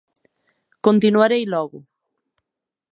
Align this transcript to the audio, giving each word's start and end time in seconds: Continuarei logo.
Continuarei 0.85 1.43
logo. 1.53 1.79